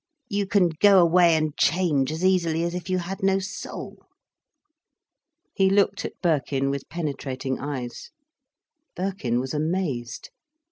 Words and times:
You 0.29 0.47
can 0.47 0.69
go 0.79 0.97
away 0.99 1.35
and 1.35 1.55
change 1.55 2.11
as 2.11 2.25
easily 2.25 2.63
as 2.63 2.73
if 2.73 2.89
you 2.89 2.97
had 2.97 3.21
no 3.21 3.37
soul." 3.37 4.03
He 5.53 5.69
looked 5.69 6.05
at 6.05 6.19
Birkin 6.23 6.71
with 6.71 6.89
penetrating 6.89 7.59
eyes. 7.59 8.09
Birkin 8.95 9.39
was 9.39 9.53
amazed. 9.53 10.31